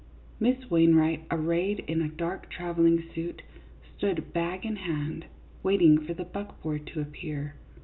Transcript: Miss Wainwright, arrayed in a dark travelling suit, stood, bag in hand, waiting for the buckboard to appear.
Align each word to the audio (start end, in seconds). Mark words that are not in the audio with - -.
Miss 0.39 0.67
Wainwright, 0.71 1.25
arrayed 1.29 1.81
in 1.87 2.01
a 2.01 2.07
dark 2.09 2.49
travelling 2.49 3.03
suit, 3.13 3.43
stood, 3.95 4.33
bag 4.33 4.65
in 4.65 4.77
hand, 4.77 5.25
waiting 5.61 5.99
for 5.99 6.15
the 6.15 6.25
buckboard 6.25 6.87
to 6.87 7.01
appear. 7.01 7.53